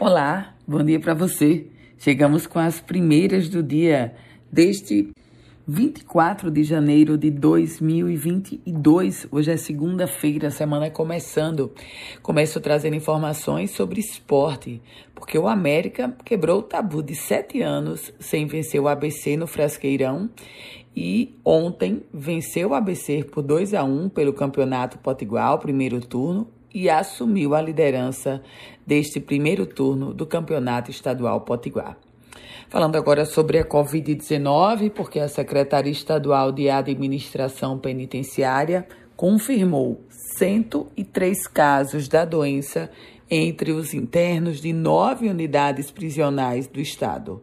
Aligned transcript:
Olá, 0.00 0.54
bom 0.64 0.80
dia 0.84 1.00
para 1.00 1.12
você. 1.12 1.66
Chegamos 1.98 2.46
com 2.46 2.60
as 2.60 2.80
primeiras 2.80 3.48
do 3.48 3.64
dia 3.64 4.14
deste 4.48 5.10
24 5.66 6.52
de 6.52 6.62
janeiro 6.62 7.18
de 7.18 7.32
2022. 7.32 9.26
Hoje 9.28 9.50
é 9.50 9.56
segunda-feira, 9.56 10.46
a 10.46 10.52
semana 10.52 10.86
é 10.86 10.90
começando. 10.90 11.72
Começo 12.22 12.60
trazendo 12.60 12.94
informações 12.94 13.72
sobre 13.72 13.98
esporte, 13.98 14.80
porque 15.16 15.36
o 15.36 15.48
América 15.48 16.16
quebrou 16.24 16.60
o 16.60 16.62
tabu 16.62 17.02
de 17.02 17.16
sete 17.16 17.60
anos 17.60 18.12
sem 18.20 18.46
vencer 18.46 18.80
o 18.80 18.86
ABC 18.86 19.36
no 19.36 19.48
Frasqueirão 19.48 20.30
e 20.94 21.34
ontem 21.44 22.04
venceu 22.14 22.68
o 22.68 22.74
ABC 22.74 23.24
por 23.24 23.42
2 23.42 23.74
a 23.74 23.82
1 23.82 24.10
pelo 24.10 24.32
Campeonato 24.32 24.96
Potiguar, 24.98 25.58
primeiro 25.58 26.00
turno, 26.00 26.46
e 26.72 26.90
assumiu 26.90 27.54
a 27.54 27.62
liderança 27.62 28.42
deste 28.86 29.20
primeiro 29.20 29.66
turno 29.66 30.12
do 30.12 30.26
Campeonato 30.26 30.90
Estadual 30.90 31.40
Potiguar. 31.42 31.96
Falando 32.68 32.96
agora 32.96 33.24
sobre 33.24 33.58
a 33.58 33.64
Covid-19, 33.64 34.90
porque 34.90 35.18
a 35.18 35.28
Secretaria 35.28 35.90
Estadual 35.90 36.52
de 36.52 36.68
Administração 36.68 37.78
Penitenciária 37.78 38.86
confirmou 39.16 40.02
103 40.36 41.46
casos 41.48 42.08
da 42.08 42.24
doença 42.24 42.90
entre 43.30 43.72
os 43.72 43.92
internos 43.92 44.60
de 44.60 44.72
nove 44.72 45.28
unidades 45.28 45.90
prisionais 45.90 46.66
do 46.66 46.80
Estado. 46.80 47.42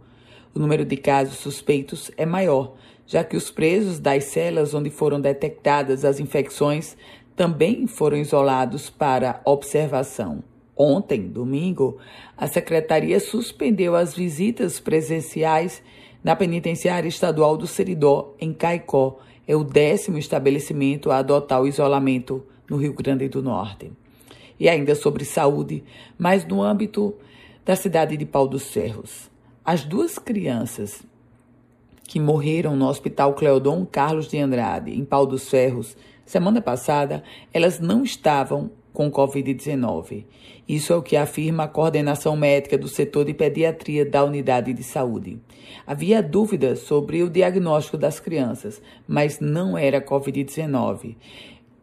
O 0.53 0.59
número 0.59 0.85
de 0.85 0.95
casos 0.95 1.37
suspeitos 1.37 2.09
é 2.17 2.25
maior, 2.25 2.75
já 3.05 3.23
que 3.23 3.35
os 3.35 3.51
presos 3.51 3.99
das 3.99 4.25
celas 4.25 4.73
onde 4.73 4.89
foram 4.89 5.19
detectadas 5.19 6.05
as 6.05 6.19
infecções 6.19 6.95
também 7.35 7.85
foram 7.85 8.17
isolados 8.17 8.89
para 8.89 9.41
observação. 9.43 10.43
Ontem, 10.75 11.27
domingo, 11.27 11.97
a 12.37 12.47
secretaria 12.47 13.19
suspendeu 13.19 13.95
as 13.95 14.13
visitas 14.13 14.79
presenciais 14.79 15.81
na 16.23 16.35
penitenciária 16.35 17.07
estadual 17.07 17.55
do 17.55 17.67
Seridó, 17.67 18.33
em 18.39 18.53
Caicó. 18.53 19.19
É 19.47 19.55
o 19.55 19.63
décimo 19.63 20.17
estabelecimento 20.17 21.11
a 21.11 21.17
adotar 21.17 21.61
o 21.61 21.67
isolamento 21.67 22.43
no 22.69 22.77
Rio 22.77 22.93
Grande 22.93 23.29
do 23.29 23.41
Norte. 23.41 23.91
E 24.59 24.67
ainda 24.67 24.95
sobre 24.95 25.23
saúde, 25.23 25.83
mas 26.17 26.45
no 26.45 26.63
âmbito 26.63 27.13
da 27.63 27.75
cidade 27.75 28.17
de 28.17 28.25
Pau 28.25 28.47
dos 28.47 28.71
Ferros. 28.71 29.29
As 29.63 29.83
duas 29.83 30.17
crianças 30.17 31.03
que 32.03 32.19
morreram 32.19 32.75
no 32.75 32.87
Hospital 32.87 33.33
Cleodon 33.33 33.85
Carlos 33.85 34.27
de 34.27 34.37
Andrade, 34.37 34.91
em 34.91 35.03
Pau 35.03 35.25
dos 35.25 35.49
Ferros, 35.49 35.97
Semana 36.25 36.61
passada, 36.61 37.23
elas 37.53 37.79
não 37.79 38.03
estavam 38.03 38.71
com 38.91 39.11
Covid-19. 39.11 40.25
Isso 40.67 40.91
é 40.91 40.95
o 40.95 41.03
que 41.03 41.15
afirma 41.15 41.63
a 41.65 41.67
coordenação 41.67 42.35
médica 42.35 42.77
do 42.77 42.87
setor 42.87 43.25
de 43.25 43.33
pediatria 43.33 44.03
da 44.03 44.23
unidade 44.23 44.73
de 44.73 44.83
saúde. 44.83 45.37
Havia 45.85 46.23
dúvidas 46.23 46.79
sobre 46.79 47.21
o 47.21 47.29
diagnóstico 47.29 47.97
das 47.97 48.19
crianças, 48.19 48.81
mas 49.07 49.39
não 49.39 49.77
era 49.77 50.01
Covid-19. 50.01 51.15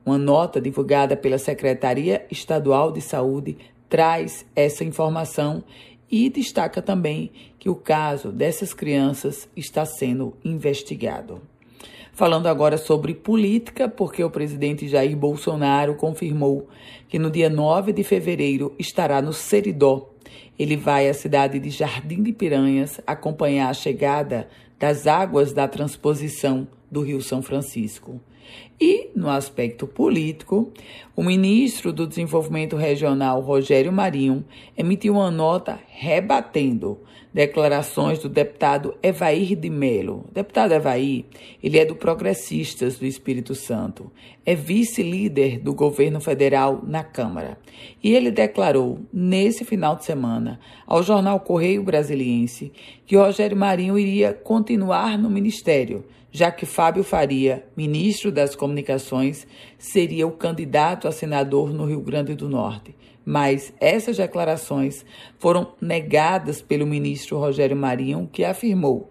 Uma 0.05 0.19
nota 0.19 0.61
divulgada 0.61 1.17
pela 1.17 1.39
Secretaria 1.39 2.27
Estadual 2.29 2.91
de 2.91 3.01
Saúde 3.01 3.57
traz 3.89 4.45
essa 4.57 4.83
informação 4.83 5.63
e 6.11 6.29
destaca 6.29 6.83
também 6.83 7.31
que 7.59 7.71
o 7.71 7.77
caso 7.77 8.33
dessas 8.33 8.75
crianças 8.75 9.49
está 9.57 9.85
sendo 9.85 10.37
investigado. 10.45 11.41
Falando 12.15 12.47
agora 12.47 12.77
sobre 12.77 13.15
política, 13.15 13.89
porque 13.89 14.23
o 14.23 14.31
presidente 14.31 14.87
Jair 14.87 15.17
Bolsonaro 15.17 15.95
confirmou 15.95 16.69
que 17.09 17.19
no 17.19 17.31
dia 17.31 17.49
9 17.49 17.91
de 17.91 18.05
fevereiro 18.05 18.75
estará 18.79 19.23
no 19.23 19.33
Seridó. 19.33 20.11
Ele 20.59 20.77
vai 20.77 21.09
à 21.09 21.15
cidade 21.15 21.59
de 21.59 21.71
Jardim 21.71 22.23
de 22.23 22.31
Piranhas 22.31 23.01
acompanhar 23.07 23.71
a 23.71 23.75
chegada 23.75 24.47
das 24.79 25.07
águas 25.07 25.55
da 25.55 25.67
transposição 25.67 26.69
do 26.93 27.01
Rio 27.01 27.23
São 27.23 27.43
Francisco. 27.43 28.21
E, 28.79 29.11
no 29.17 29.31
aspecto 29.31 29.87
político, 29.87 30.73
o 31.17 31.23
ministro 31.23 31.93
do 31.93 32.07
Desenvolvimento 32.07 32.77
Regional, 32.77 33.41
Rogério 33.41 33.93
Marinho, 33.93 34.45
emitiu 34.77 35.15
uma 35.15 35.31
nota 35.31 35.81
rebatendo 35.89 36.99
declarações 37.33 38.19
do 38.19 38.29
deputado 38.29 38.95
Evair 39.03 39.57
de 39.57 39.71
Melo. 39.71 40.27
deputado 40.33 40.73
Evair, 40.73 41.25
ele 41.63 41.79
é 41.79 41.85
do 41.85 41.97
Progressistas 41.97 42.99
do 42.99 43.07
Espírito 43.07 43.55
Santo, 43.55 44.13
é 44.45 44.55
vice-líder 44.55 45.59
do 45.59 45.73
governo 45.73 46.21
federal 46.21 46.83
na 46.87 47.03
Câmara. 47.03 47.57
E 48.03 48.13
ele 48.15 48.31
declarou, 48.31 49.01
nesse 49.13 49.65
final 49.65 49.97
de 49.97 50.05
semana, 50.05 50.61
ao 50.87 51.03
jornal 51.03 51.41
Correio 51.41 51.83
Brasiliense, 51.83 52.71
que 53.07 53.17
Rogério 53.17 53.57
Marinho 53.57 53.99
iria 53.99 54.35
continuar 54.35 55.17
no 55.17 55.31
ministério, 55.31 56.05
já 56.33 56.51
que 56.51 56.67
Fábio 56.67 57.05
Faria, 57.05 57.65
ministro 57.77 58.33
das 58.33 58.57
Comunicações, 58.57 59.47
seria 59.79 60.27
o 60.27 60.33
candidato 60.33 61.07
a 61.07 61.13
senador 61.13 61.73
no 61.73 61.85
Rio 61.85 62.01
Grande 62.01 62.35
do 62.35 62.49
Norte 62.49 62.97
mas 63.25 63.73
essas 63.81 64.17
declarações 64.17 65.05
foram 65.39 65.75
negadas 65.81 66.61
pelo 66.61 66.87
ministro 66.87 67.39
Rogério 67.39 67.77
Marinho, 67.77 68.29
que 68.33 68.45
afirmou 68.45 69.11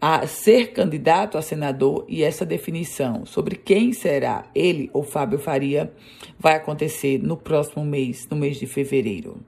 a 0.00 0.26
ser 0.26 0.72
candidato 0.72 1.38
a 1.38 1.42
senador 1.42 2.04
e 2.08 2.24
essa 2.24 2.44
definição 2.44 3.24
sobre 3.24 3.54
quem 3.54 3.92
será 3.92 4.46
ele 4.52 4.90
ou 4.92 5.04
Fábio 5.04 5.38
Faria 5.38 5.92
vai 6.38 6.54
acontecer 6.54 7.18
no 7.22 7.36
próximo 7.36 7.84
mês, 7.84 8.26
no 8.28 8.36
mês 8.36 8.58
de 8.58 8.66
fevereiro. 8.66 9.40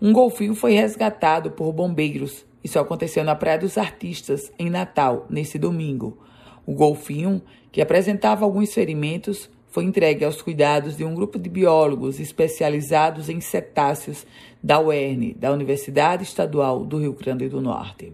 Um 0.00 0.12
golfinho 0.12 0.54
foi 0.54 0.72
resgatado 0.72 1.50
por 1.50 1.72
bombeiros. 1.72 2.46
Isso 2.62 2.78
aconteceu 2.78 3.24
na 3.24 3.34
Praia 3.34 3.58
dos 3.58 3.76
Artistas, 3.76 4.52
em 4.56 4.70
Natal, 4.70 5.26
nesse 5.28 5.58
domingo. 5.58 6.18
O 6.68 6.74
golfinho, 6.74 7.40
que 7.72 7.80
apresentava 7.80 8.44
alguns 8.44 8.74
ferimentos, 8.74 9.48
foi 9.68 9.84
entregue 9.84 10.22
aos 10.22 10.42
cuidados 10.42 10.98
de 10.98 11.02
um 11.02 11.14
grupo 11.14 11.38
de 11.38 11.48
biólogos 11.48 12.20
especializados 12.20 13.30
em 13.30 13.40
cetáceos 13.40 14.26
da 14.62 14.78
UERN, 14.78 15.34
da 15.38 15.50
Universidade 15.50 16.24
Estadual 16.24 16.84
do 16.84 16.98
Rio 16.98 17.14
Grande 17.14 17.48
do 17.48 17.62
Norte. 17.62 18.12